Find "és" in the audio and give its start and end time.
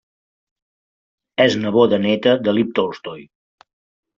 1.45-1.57